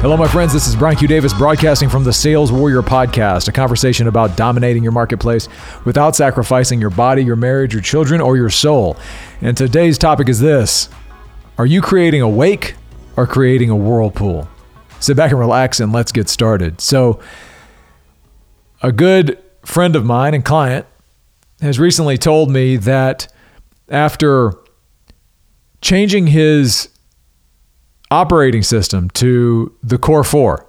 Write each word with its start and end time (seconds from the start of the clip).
Hello, 0.00 0.16
my 0.16 0.26
friends. 0.26 0.50
This 0.54 0.66
is 0.66 0.74
Brian 0.74 0.96
Q. 0.96 1.06
Davis 1.06 1.34
broadcasting 1.34 1.90
from 1.90 2.04
the 2.04 2.12
Sales 2.14 2.50
Warrior 2.50 2.80
Podcast, 2.80 3.48
a 3.48 3.52
conversation 3.52 4.08
about 4.08 4.34
dominating 4.34 4.82
your 4.82 4.92
marketplace 4.92 5.46
without 5.84 6.16
sacrificing 6.16 6.80
your 6.80 6.88
body, 6.88 7.22
your 7.22 7.36
marriage, 7.36 7.74
your 7.74 7.82
children, 7.82 8.22
or 8.22 8.38
your 8.38 8.48
soul. 8.48 8.96
And 9.42 9.54
today's 9.54 9.98
topic 9.98 10.30
is 10.30 10.40
this 10.40 10.88
Are 11.58 11.66
you 11.66 11.82
creating 11.82 12.22
a 12.22 12.28
wake 12.30 12.76
or 13.18 13.26
creating 13.26 13.68
a 13.68 13.76
whirlpool? 13.76 14.48
Sit 15.00 15.18
back 15.18 15.32
and 15.32 15.38
relax 15.38 15.80
and 15.80 15.92
let's 15.92 16.12
get 16.12 16.30
started. 16.30 16.80
So, 16.80 17.20
a 18.82 18.92
good 18.92 19.38
friend 19.66 19.94
of 19.94 20.06
mine 20.06 20.32
and 20.32 20.42
client 20.42 20.86
has 21.60 21.78
recently 21.78 22.16
told 22.16 22.50
me 22.50 22.78
that 22.78 23.30
after 23.90 24.54
changing 25.82 26.28
his 26.28 26.88
operating 28.10 28.62
system 28.62 29.08
to 29.10 29.74
the 29.82 29.98
Core 29.98 30.24
4 30.24 30.66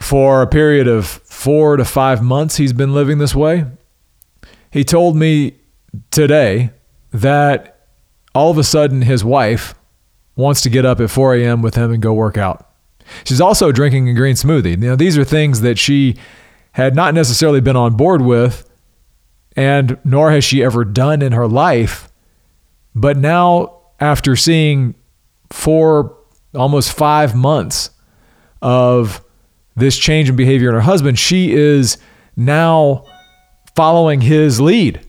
for 0.00 0.42
a 0.42 0.46
period 0.46 0.88
of 0.88 1.06
four 1.06 1.76
to 1.76 1.84
five 1.84 2.22
months. 2.22 2.56
He's 2.56 2.72
been 2.72 2.94
living 2.94 3.18
this 3.18 3.34
way. 3.34 3.64
He 4.70 4.84
told 4.84 5.16
me 5.16 5.56
today 6.10 6.70
that 7.12 7.86
all 8.34 8.50
of 8.50 8.58
a 8.58 8.64
sudden 8.64 9.02
his 9.02 9.24
wife 9.24 9.74
wants 10.36 10.60
to 10.62 10.70
get 10.70 10.84
up 10.84 11.00
at 11.00 11.10
4 11.10 11.34
a.m. 11.36 11.62
with 11.62 11.74
him 11.74 11.92
and 11.92 12.02
go 12.02 12.12
work 12.14 12.36
out. 12.36 12.70
She's 13.24 13.40
also 13.40 13.72
drinking 13.72 14.08
a 14.08 14.14
green 14.14 14.36
smoothie. 14.36 14.78
Now, 14.78 14.94
these 14.94 15.16
are 15.18 15.24
things 15.24 15.62
that 15.62 15.78
she 15.78 16.16
had 16.72 16.94
not 16.94 17.14
necessarily 17.14 17.60
been 17.60 17.76
on 17.76 17.96
board 17.96 18.22
with, 18.22 18.68
and 19.56 19.98
nor 20.04 20.30
has 20.30 20.44
she 20.44 20.62
ever 20.62 20.84
done 20.84 21.22
in 21.22 21.32
her 21.32 21.48
life. 21.48 22.10
But 22.94 23.16
now 23.16 23.77
after 24.00 24.36
seeing 24.36 24.94
four, 25.50 26.16
almost 26.54 26.92
five 26.92 27.34
months 27.34 27.90
of 28.62 29.24
this 29.76 29.96
change 29.96 30.28
in 30.28 30.36
behavior 30.36 30.68
in 30.68 30.74
her 30.74 30.80
husband, 30.80 31.18
she 31.18 31.52
is 31.52 31.98
now 32.36 33.04
following 33.74 34.20
his 34.20 34.60
lead. 34.60 35.00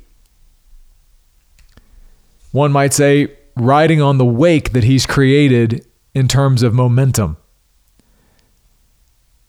One 2.52 2.72
might 2.72 2.94
say, 2.94 3.36
riding 3.56 4.02
on 4.02 4.18
the 4.18 4.26
wake 4.26 4.72
that 4.72 4.84
he's 4.84 5.06
created 5.06 5.86
in 6.14 6.28
terms 6.28 6.64
of 6.64 6.74
momentum. 6.74 7.38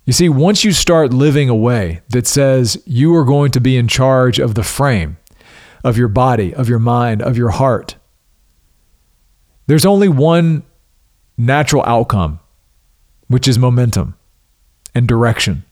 You 0.04 0.12
see, 0.12 0.28
once 0.28 0.64
you 0.64 0.72
start 0.72 1.12
living 1.12 1.48
a 1.48 1.54
way 1.54 2.00
that 2.08 2.26
says 2.26 2.82
you 2.86 3.14
are 3.14 3.24
going 3.24 3.52
to 3.52 3.60
be 3.60 3.76
in 3.76 3.86
charge 3.86 4.38
of 4.38 4.54
the 4.54 4.64
frame, 4.64 5.18
of 5.84 5.96
your 5.96 6.08
body, 6.08 6.52
of 6.54 6.68
your 6.68 6.78
mind, 6.78 7.22
of 7.22 7.36
your 7.36 7.50
heart, 7.50 7.96
there's 9.70 9.86
only 9.86 10.08
one 10.08 10.64
natural 11.38 11.84
outcome, 11.86 12.40
which 13.28 13.46
is 13.46 13.56
momentum 13.56 14.16
and 14.96 15.06
direction. 15.06 15.62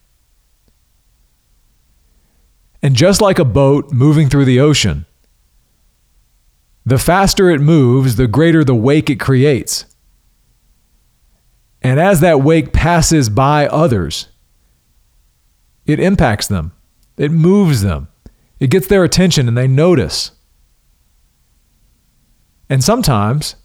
And 2.81 2.95
just 2.95 3.21
like 3.21 3.41
a 3.41 3.45
boat 3.45 3.91
moving 3.91 4.29
through 4.29 4.45
the 4.45 4.61
ocean, 4.61 5.05
the 6.87 6.97
faster 6.97 7.51
it 7.51 7.61
moves, 7.61 8.15
the 8.15 8.29
greater 8.29 8.63
the 8.63 8.73
wake 8.73 9.11
it 9.11 9.19
creates. 9.19 9.85
And 11.83 11.99
as 11.99 12.21
that 12.21 12.41
wake 12.41 12.73
passes 12.73 13.29
by 13.29 13.67
others, 13.67 14.29
it 15.87 15.99
impacts 15.99 16.47
them, 16.47 16.71
it 17.17 17.33
moves 17.33 17.83
them, 17.83 18.07
it 18.61 18.71
gets 18.71 18.87
their 18.87 19.03
attention, 19.03 19.49
and 19.49 19.59
they 19.59 19.67
notice. 19.67 20.31
And 22.71 22.85
sometimes 22.85 23.57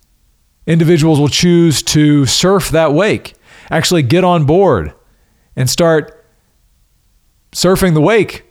individuals 0.66 1.20
will 1.20 1.30
choose 1.30 1.82
to 1.84 2.26
surf 2.26 2.70
that 2.70 2.94
wake, 2.94 3.36
actually 3.70 4.04
get 4.04 4.24
on 4.24 4.46
board 4.46 4.94
and 5.56 5.70
start 5.70 6.26
surfing 7.52 7.94
the 7.94 8.02
wake 8.02 8.46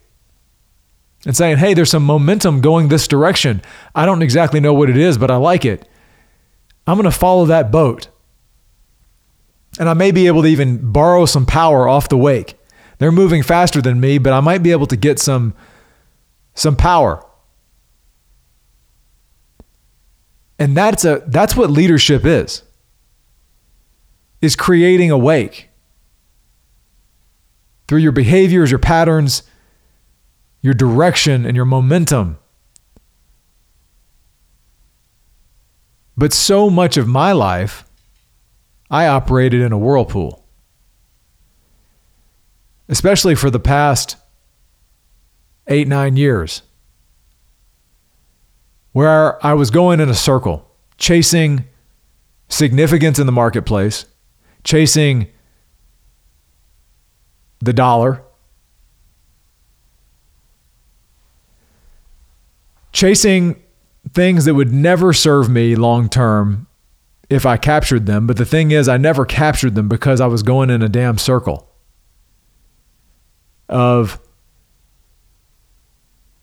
and 1.25 1.37
saying, 1.37 1.59
hey, 1.59 1.75
there's 1.75 1.91
some 1.91 2.05
momentum 2.05 2.61
going 2.61 2.89
this 2.89 3.07
direction. 3.07 3.63
I 3.95 4.07
don't 4.07 4.23
exactly 4.23 4.61
know 4.61 4.75
what 4.75 4.91
it 4.91 4.97
is, 4.97 5.19
but 5.19 5.31
I 5.31 5.37
like 5.37 5.65
it. 5.65 5.89
I'm 6.87 6.97
going 6.97 7.11
to 7.11 7.17
follow 7.17 7.47
that 7.47 7.71
boat. 7.71 8.09
And 9.79 9.89
I 9.89 9.95
may 9.95 10.11
be 10.11 10.27
able 10.27 10.43
to 10.43 10.49
even 10.49 10.93
borrow 10.93 11.27
some 11.27 11.47
power 11.47 11.89
off 11.89 12.09
the 12.09 12.19
wake. 12.19 12.57
They're 12.99 13.13
moving 13.13 13.43
faster 13.43 13.81
than 13.81 14.01
me, 14.01 14.19
but 14.19 14.33
I 14.33 14.41
might 14.41 14.63
be 14.63 14.73
able 14.73 14.87
to 14.87 14.97
get 14.97 15.19
some, 15.19 15.55
some 16.55 16.77
power 16.77 17.25
And 20.63 20.77
that's 20.77 21.05
a 21.05 21.25
that's 21.27 21.57
what 21.57 21.73
leadership 21.73 22.25
is. 22.25 22.63
Is 24.41 24.55
creating 24.55 25.11
a 25.11 25.19
wake. 25.19 25.71
Through 27.89 27.99
your 27.99 28.13
behaviors, 28.13 28.71
your 28.71 28.79
patterns, 28.79 29.43
your 30.61 30.73
direction 30.73 31.45
and 31.45 31.57
your 31.57 31.65
momentum. 31.65 32.39
But 36.17 36.33
so 36.33 36.71
much 36.71 36.97
of 36.97 37.09
my 37.09 37.33
life 37.33 37.85
I 38.89 39.09
operated 39.09 39.63
in 39.63 39.73
a 39.73 39.79
whirlpool. 39.79 40.47
Especially 42.89 43.35
for 43.35 43.51
the 43.51 43.59
past 43.59 44.15
8 45.67 45.89
9 45.89 46.17
years 46.17 46.63
where 48.93 49.45
I 49.45 49.55
was 49.55 49.71
going 49.71 50.01
in 50.01 50.09
a 50.09 50.15
circle, 50.15 50.69
chasing 50.99 51.65
significance 52.49 53.19
in 53.19 53.27
the 53.27 53.33
marketplace, 53.33 54.07
chasing 54.65 55.29
the 57.61 57.73
dollar, 57.73 58.23
chasing 62.93 63.63
things 64.13 64.45
that 64.45 64.55
would 64.55 64.73
never 64.73 65.13
serve 65.13 65.49
me 65.49 65.75
long 65.75 66.09
term 66.09 66.67
if 67.31 67.47
I 67.47 67.57
captured 67.57 68.07
them. 68.07 68.27
But 68.27 68.37
the 68.37 68.45
thing 68.45 68.71
is, 68.73 68.89
I 68.89 68.99
never 68.99 69.25
captured 69.25 69.75
them 69.75 69.89
because 69.89 70.21
I 70.21 70.27
was 70.27 70.43
going 70.43 70.69
in 70.69 70.83
a 70.83 70.89
damn 70.89 71.17
circle 71.17 71.69
of 73.69 74.21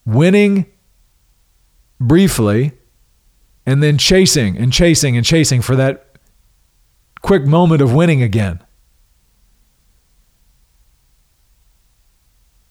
winning 0.05 0.65
briefly 1.99 2.71
and 3.65 3.83
then 3.83 3.97
chasing 3.97 4.57
and 4.57 4.71
chasing 4.73 5.17
and 5.17 5.25
chasing 5.25 5.61
for 5.61 5.75
that 5.75 6.17
quick 7.21 7.45
moment 7.45 7.81
of 7.81 7.93
winning 7.93 8.23
again. 8.23 8.63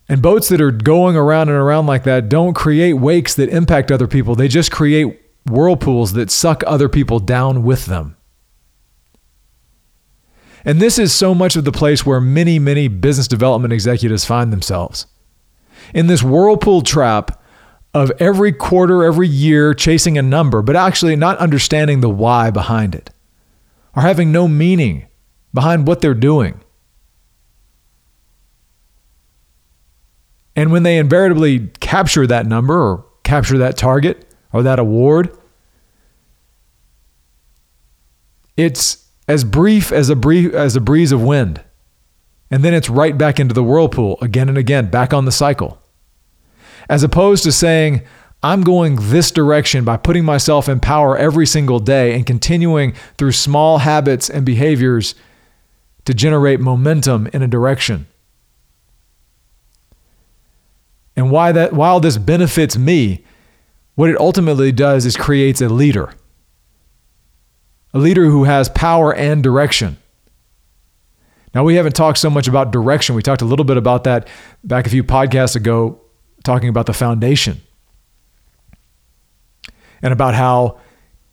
And 0.08 0.22
boats 0.22 0.48
that 0.48 0.60
are 0.60 0.70
going 0.70 1.16
around 1.16 1.48
and 1.48 1.58
around 1.58 1.86
like 1.86 2.04
that 2.04 2.28
don't 2.30 2.54
create 2.54 2.94
wakes 2.94 3.34
that 3.34 3.50
impact 3.50 3.92
other 3.92 4.06
people. 4.06 4.34
They 4.34 4.48
just 4.48 4.72
create 4.72 5.20
whirlpools 5.46 6.14
that 6.14 6.30
suck 6.30 6.62
other 6.66 6.88
people 6.88 7.18
down 7.18 7.62
with 7.62 7.86
them. 7.86 8.16
And 10.64 10.80
this 10.80 10.98
is 10.98 11.14
so 11.14 11.34
much 11.34 11.56
of 11.56 11.64
the 11.64 11.72
place 11.72 12.04
where 12.04 12.20
many, 12.20 12.58
many 12.58 12.88
business 12.88 13.28
development 13.28 13.72
executives 13.72 14.24
find 14.24 14.52
themselves. 14.52 15.06
In 15.94 16.06
this 16.06 16.22
whirlpool 16.22 16.82
trap 16.82 17.42
of 17.94 18.12
every 18.18 18.52
quarter, 18.52 19.04
every 19.04 19.28
year 19.28 19.74
chasing 19.74 20.18
a 20.18 20.22
number, 20.22 20.62
but 20.62 20.76
actually 20.76 21.16
not 21.16 21.38
understanding 21.38 22.00
the 22.00 22.10
why 22.10 22.50
behind 22.50 22.94
it 22.94 23.10
or 23.96 24.02
having 24.02 24.30
no 24.30 24.46
meaning 24.46 25.06
behind 25.52 25.86
what 25.86 26.00
they're 26.00 26.14
doing. 26.14 26.60
And 30.54 30.72
when 30.72 30.82
they 30.82 30.98
invariably 30.98 31.68
capture 31.80 32.26
that 32.26 32.46
number 32.46 32.74
or 32.74 33.06
capture 33.22 33.58
that 33.58 33.76
target 33.76 34.26
or 34.52 34.62
that 34.64 34.78
award, 34.78 35.36
it's 38.56 39.06
as 39.28 39.44
brief 39.44 39.92
as 39.92 40.10
a 40.10 40.16
brief 40.16 40.52
as 40.52 40.74
a 40.74 40.80
breeze 40.80 41.12
of 41.12 41.22
wind. 41.22 41.62
And 42.50 42.64
then 42.64 42.74
it's 42.74 42.88
right 42.88 43.16
back 43.16 43.38
into 43.38 43.54
the 43.54 43.62
whirlpool 43.62 44.18
again 44.20 44.48
and 44.48 44.58
again, 44.58 44.90
back 44.90 45.14
on 45.14 45.26
the 45.26 45.32
cycle 45.32 45.80
as 46.88 47.02
opposed 47.02 47.44
to 47.44 47.52
saying, 47.52 48.02
I'm 48.42 48.62
going 48.62 48.96
this 48.96 49.30
direction 49.30 49.84
by 49.84 49.96
putting 49.96 50.24
myself 50.24 50.68
in 50.68 50.80
power 50.80 51.16
every 51.16 51.46
single 51.46 51.80
day 51.80 52.14
and 52.14 52.24
continuing 52.24 52.94
through 53.16 53.32
small 53.32 53.78
habits 53.78 54.30
and 54.30 54.46
behaviors 54.46 55.14
to 56.04 56.14
generate 56.14 56.60
momentum 56.60 57.28
in 57.32 57.42
a 57.42 57.48
direction. 57.48 58.06
And 61.16 61.32
why 61.32 61.50
that 61.50 61.72
while 61.72 61.98
this 61.98 62.16
benefits 62.16 62.78
me, 62.78 63.24
what 63.96 64.08
it 64.08 64.18
ultimately 64.20 64.70
does 64.70 65.04
is 65.04 65.16
creates 65.16 65.60
a 65.60 65.68
leader. 65.68 66.14
A 67.92 67.98
leader 67.98 68.26
who 68.26 68.44
has 68.44 68.68
power 68.68 69.12
and 69.12 69.42
direction. 69.42 69.96
Now 71.54 71.64
we 71.64 71.74
haven't 71.74 71.96
talked 71.96 72.18
so 72.18 72.30
much 72.30 72.46
about 72.46 72.70
direction. 72.70 73.16
We 73.16 73.22
talked 73.22 73.42
a 73.42 73.46
little 73.46 73.64
bit 73.64 73.76
about 73.76 74.04
that 74.04 74.28
back 74.62 74.86
a 74.86 74.90
few 74.90 75.02
podcasts 75.02 75.56
ago 75.56 76.00
talking 76.48 76.70
about 76.70 76.86
the 76.86 76.94
foundation 76.94 77.60
and 80.00 80.14
about 80.14 80.34
how 80.34 80.80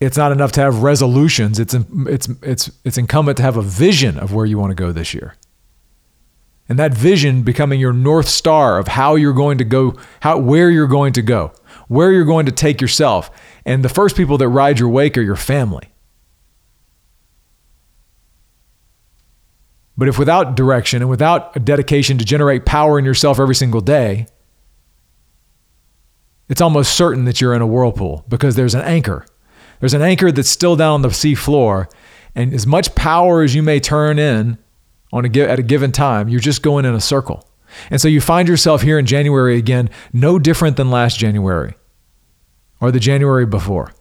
it's 0.02 0.18
not 0.18 0.34
enough 0.34 0.52
to 0.52 0.60
have 0.60 0.84
resolutions. 0.84 1.58
It's 1.58 1.74
it's 1.74 2.28
it's 2.42 2.70
it's 2.84 2.98
incumbent 2.98 3.38
to 3.38 3.44
have 3.44 3.56
a 3.56 3.62
vision 3.62 4.20
of 4.20 4.34
where 4.34 4.46
you 4.46 4.60
want 4.60 4.72
to 4.72 4.76
go 4.76 4.92
this 4.92 5.14
year. 5.14 5.36
And 6.68 6.78
that 6.80 6.94
vision 6.94 7.44
becoming 7.44 7.80
your 7.80 7.94
north 7.94 8.28
star 8.28 8.78
of 8.78 8.90
how 8.90 9.16
you're 9.16 9.34
going 9.34 9.58
to 9.60 9.64
go, 9.64 9.96
how 10.20 10.38
where 10.38 10.70
you're 10.70 10.86
going 10.88 11.14
to 11.14 11.22
go, 11.22 11.54
where 11.88 12.12
you're 12.12 12.26
going 12.26 12.48
to 12.48 12.52
take 12.52 12.82
yourself. 12.82 13.32
And 13.66 13.86
the 13.86 13.90
first 13.90 14.18
people 14.18 14.38
that 14.40 14.50
ride 14.50 14.80
your 14.80 14.90
wake 14.90 15.18
are 15.18 15.22
your 15.22 15.38
family. 15.38 15.94
But 19.98 20.10
if 20.10 20.20
without 20.20 20.56
direction 20.58 21.02
and 21.02 21.10
without 21.10 21.56
a 21.56 21.60
dedication 21.60 22.18
to 22.18 22.26
generate 22.26 22.66
power 22.66 23.00
in 23.00 23.06
yourself 23.06 23.40
every 23.40 23.56
single 23.56 23.80
day, 23.80 24.28
it's 26.50 26.62
almost 26.62 26.96
certain 26.96 27.26
that 27.26 27.42
you're 27.42 27.54
in 27.54 27.62
a 27.62 27.68
whirlpool 27.68 28.26
because 28.28 28.56
there's 28.56 28.76
an 28.76 28.82
anchor. 28.82 29.26
There's 29.80 29.94
an 29.94 30.02
anchor 30.02 30.32
that's 30.32 30.50
still 30.50 30.76
down 30.76 30.94
on 30.94 31.02
the 31.02 31.12
sea 31.12 31.36
floor, 31.36 31.90
and 32.34 32.54
as 32.54 32.66
much 32.66 32.96
power 32.96 33.42
as 33.42 33.56
you 33.56 33.64
may 33.64 33.80
turn 33.80 34.20
in 34.20 34.58
on 35.12 35.26
a, 35.26 35.40
at 35.42 35.60
a 35.60 35.64
given 35.64 35.92
time, 35.92 36.30
you're 36.30 36.40
just 36.40 36.62
going 36.62 36.86
in 36.86 36.94
a 36.94 37.02
circle. 37.02 37.48
And 37.90 38.00
so 38.00 38.08
you 38.08 38.22
find 38.22 38.48
yourself 38.48 38.82
here 38.82 38.98
in 38.98 39.06
January 39.06 39.58
again, 39.58 39.90
no 40.14 40.40
different 40.40 40.78
than 40.78 40.90
last 40.90 41.20
January 41.20 41.76
or 42.80 42.92
the 42.92 43.00
January 43.00 43.46
before. 43.46 43.94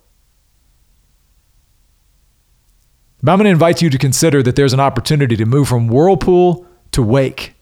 But 3.23 3.32
I'm 3.32 3.38
going 3.38 3.47
to 3.47 3.50
invite 3.50 3.81
you 3.81 3.88
to 3.88 3.99
consider 3.99 4.43
that 4.43 4.55
there's 4.55 4.75
an 4.75 4.81
opportunity 4.81 5.37
to 5.37 5.47
move 5.47 5.67
from 5.69 5.88
whirlpool 5.88 6.67
to 6.93 7.02
wake. 7.02 7.54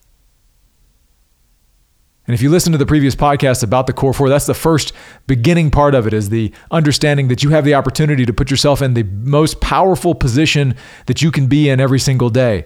And 2.32 2.38
if 2.38 2.40
you 2.40 2.48
listen 2.48 2.72
to 2.72 2.78
the 2.78 2.86
previous 2.86 3.14
podcast 3.14 3.62
about 3.62 3.86
the 3.86 3.92
core 3.92 4.14
four, 4.14 4.30
that's 4.30 4.46
the 4.46 4.54
first 4.54 4.94
beginning 5.26 5.70
part 5.70 5.94
of 5.94 6.06
it 6.06 6.14
is 6.14 6.30
the 6.30 6.50
understanding 6.70 7.28
that 7.28 7.42
you 7.42 7.50
have 7.50 7.66
the 7.66 7.74
opportunity 7.74 8.24
to 8.24 8.32
put 8.32 8.50
yourself 8.50 8.80
in 8.80 8.94
the 8.94 9.02
most 9.02 9.60
powerful 9.60 10.14
position 10.14 10.74
that 11.04 11.20
you 11.20 11.30
can 11.30 11.46
be 11.46 11.68
in 11.68 11.78
every 11.78 11.98
single 11.98 12.30
day 12.30 12.64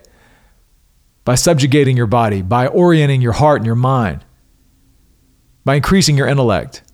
by 1.25 1.35
subjugating 1.35 1.97
your 1.97 2.07
body, 2.07 2.43
by 2.43 2.69
orienting 2.69 3.21
your 3.21 3.33
heart 3.33 3.57
and 3.57 3.67
your 3.67 3.75
mind, 3.75 4.25
by 5.65 5.75
increasing 5.75 6.17
your 6.17 6.29
intellect, 6.29 6.85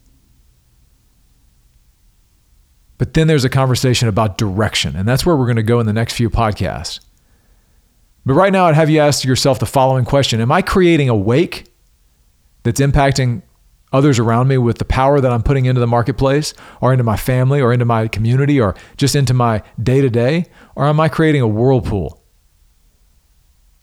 But 3.02 3.14
then 3.14 3.26
there's 3.26 3.44
a 3.44 3.48
conversation 3.48 4.06
about 4.06 4.38
direction, 4.38 4.94
and 4.94 5.08
that's 5.08 5.26
where 5.26 5.34
we're 5.34 5.46
going 5.46 5.56
to 5.56 5.64
go 5.64 5.80
in 5.80 5.86
the 5.86 5.92
next 5.92 6.14
few 6.14 6.30
podcasts. 6.30 7.00
But 8.24 8.34
right 8.34 8.52
now, 8.52 8.66
I'd 8.66 8.76
have 8.76 8.88
you 8.88 9.00
ask 9.00 9.24
yourself 9.24 9.58
the 9.58 9.66
following 9.66 10.04
question. 10.04 10.40
Am 10.40 10.52
I 10.52 10.62
creating 10.62 11.08
a 11.08 11.16
wake 11.16 11.71
that's 12.62 12.80
impacting 12.80 13.42
others 13.92 14.18
around 14.18 14.48
me 14.48 14.56
with 14.56 14.78
the 14.78 14.84
power 14.84 15.20
that 15.20 15.30
I'm 15.30 15.42
putting 15.42 15.66
into 15.66 15.80
the 15.80 15.86
marketplace, 15.86 16.54
or 16.80 16.92
into 16.92 17.04
my 17.04 17.16
family, 17.16 17.60
or 17.60 17.72
into 17.72 17.84
my 17.84 18.08
community, 18.08 18.60
or 18.60 18.74
just 18.96 19.14
into 19.14 19.34
my 19.34 19.62
day 19.82 20.00
to 20.00 20.08
day? 20.08 20.46
Or 20.74 20.86
am 20.86 20.98
I 20.98 21.08
creating 21.08 21.42
a 21.42 21.48
whirlpool? 21.48 22.22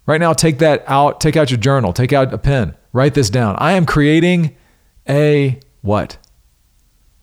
Right 0.06 0.20
now, 0.20 0.34
take 0.34 0.58
that 0.58 0.84
out, 0.88 1.22
take 1.22 1.38
out 1.38 1.52
your 1.52 1.60
journal, 1.60 1.94
take 1.94 2.12
out 2.12 2.34
a 2.34 2.40
pen, 2.40 2.76
write 2.94 3.14
this 3.14 3.30
down. 3.30 3.56
I 3.60 3.74
am 3.74 3.86
creating 3.86 4.58
a 5.08 5.60
what? 5.82 6.18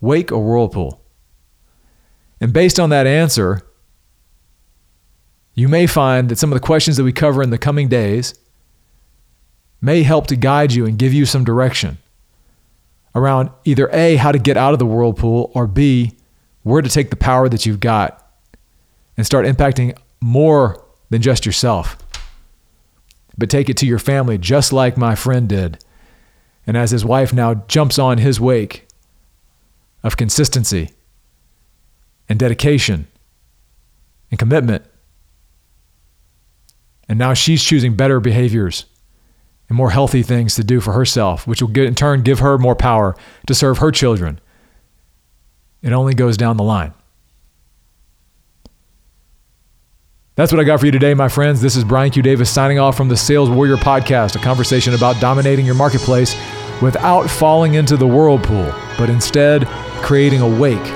Wake 0.00 0.30
or 0.30 0.44
whirlpool? 0.44 1.02
And 2.40 2.52
based 2.52 2.78
on 2.78 2.90
that 2.90 3.06
answer, 3.06 3.62
you 5.54 5.68
may 5.68 5.86
find 5.86 6.28
that 6.28 6.38
some 6.38 6.52
of 6.52 6.54
the 6.54 6.64
questions 6.64 6.96
that 6.96 7.04
we 7.04 7.12
cover 7.12 7.42
in 7.42 7.50
the 7.50 7.58
coming 7.58 7.88
days 7.88 8.34
may 9.80 10.02
help 10.02 10.26
to 10.28 10.36
guide 10.36 10.72
you 10.72 10.86
and 10.86 10.98
give 10.98 11.12
you 11.12 11.26
some 11.26 11.44
direction 11.44 11.98
around 13.14 13.50
either 13.64 13.88
A, 13.92 14.16
how 14.16 14.30
to 14.30 14.38
get 14.38 14.56
out 14.56 14.72
of 14.72 14.78
the 14.78 14.86
whirlpool, 14.86 15.50
or 15.54 15.66
B, 15.66 16.12
where 16.62 16.82
to 16.82 16.88
take 16.88 17.10
the 17.10 17.16
power 17.16 17.48
that 17.48 17.64
you've 17.64 17.80
got 17.80 18.30
and 19.16 19.24
start 19.24 19.46
impacting 19.46 19.96
more 20.20 20.84
than 21.10 21.22
just 21.22 21.46
yourself. 21.46 21.96
But 23.38 23.50
take 23.50 23.68
it 23.68 23.76
to 23.78 23.86
your 23.86 23.98
family, 23.98 24.38
just 24.38 24.72
like 24.72 24.96
my 24.96 25.14
friend 25.14 25.48
did. 25.48 25.82
And 26.66 26.76
as 26.76 26.90
his 26.90 27.04
wife 27.04 27.32
now 27.32 27.54
jumps 27.54 27.98
on 27.98 28.18
his 28.18 28.40
wake 28.40 28.88
of 30.02 30.16
consistency 30.16 30.90
and 32.28 32.38
dedication 32.38 33.06
and 34.30 34.38
commitment. 34.38 34.84
And 37.08 37.18
now 37.18 37.34
she's 37.34 37.62
choosing 37.62 37.94
better 37.94 38.20
behaviors 38.20 38.84
and 39.68 39.76
more 39.76 39.90
healthy 39.90 40.22
things 40.22 40.54
to 40.54 40.64
do 40.64 40.80
for 40.80 40.92
herself, 40.92 41.46
which 41.46 41.60
will 41.60 41.76
in 41.78 41.94
turn 41.94 42.22
give 42.22 42.38
her 42.38 42.58
more 42.58 42.76
power 42.76 43.16
to 43.46 43.54
serve 43.54 43.78
her 43.78 43.90
children. 43.90 44.40
It 45.82 45.92
only 45.92 46.14
goes 46.14 46.36
down 46.36 46.56
the 46.56 46.64
line. 46.64 46.94
That's 50.36 50.52
what 50.52 50.60
I 50.60 50.64
got 50.64 50.80
for 50.80 50.86
you 50.86 50.92
today, 50.92 51.14
my 51.14 51.28
friends. 51.28 51.62
This 51.62 51.76
is 51.76 51.84
Brian 51.84 52.10
Q. 52.10 52.22
Davis 52.22 52.50
signing 52.50 52.78
off 52.78 52.94
from 52.94 53.08
the 53.08 53.16
Sales 53.16 53.48
Warrior 53.48 53.76
Podcast, 53.76 54.36
a 54.36 54.38
conversation 54.38 54.92
about 54.92 55.18
dominating 55.18 55.64
your 55.64 55.74
marketplace 55.74 56.36
without 56.82 57.30
falling 57.30 57.74
into 57.74 57.96
the 57.96 58.06
whirlpool, 58.06 58.70
but 58.98 59.08
instead 59.08 59.66
creating 60.02 60.42
a 60.42 60.58
wake 60.60 60.86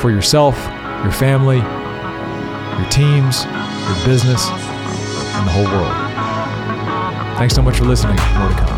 for 0.00 0.10
yourself, 0.10 0.56
your 1.04 1.12
family, 1.12 1.58
your 1.58 2.90
teams, 2.90 3.44
your 3.44 4.04
business, 4.04 4.48
and 4.48 5.46
the 5.46 5.52
whole 5.52 5.64
world. 5.66 6.09
Thanks 7.40 7.54
so 7.54 7.62
much 7.62 7.78
for 7.78 7.84
listening. 7.86 8.16
More 8.36 8.50
to 8.50 8.54
come. 8.54 8.69